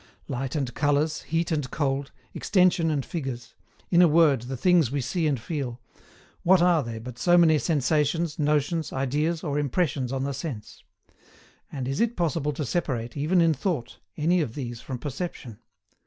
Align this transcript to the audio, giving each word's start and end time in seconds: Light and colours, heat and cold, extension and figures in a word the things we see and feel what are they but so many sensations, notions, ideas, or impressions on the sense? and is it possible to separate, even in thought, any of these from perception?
Light 0.27 0.55
and 0.55 0.73
colours, 0.73 1.21
heat 1.21 1.51
and 1.51 1.69
cold, 1.69 2.09
extension 2.33 2.89
and 2.89 3.05
figures 3.05 3.53
in 3.91 4.01
a 4.01 4.07
word 4.07 4.41
the 4.41 4.57
things 4.57 4.89
we 4.89 4.99
see 4.99 5.27
and 5.27 5.39
feel 5.39 5.79
what 6.41 6.59
are 6.59 6.81
they 6.81 6.97
but 6.97 7.19
so 7.19 7.37
many 7.37 7.59
sensations, 7.59 8.39
notions, 8.39 8.91
ideas, 8.91 9.43
or 9.43 9.59
impressions 9.59 10.11
on 10.11 10.23
the 10.23 10.33
sense? 10.33 10.81
and 11.71 11.87
is 11.87 11.99
it 11.99 12.17
possible 12.17 12.51
to 12.51 12.65
separate, 12.65 13.15
even 13.15 13.41
in 13.41 13.53
thought, 13.53 13.99
any 14.17 14.41
of 14.41 14.55
these 14.55 14.81
from 14.81 14.97
perception? 14.97 15.59